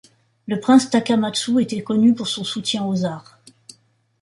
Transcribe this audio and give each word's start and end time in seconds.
Le 0.47 0.59
prince 0.59 0.89
Takamatsu 0.89 1.61
était 1.61 1.83
connu 1.83 2.15
pour 2.15 2.27
son 2.27 2.43
soutien 2.43 2.83
aux 2.87 3.05
arts. 3.05 3.37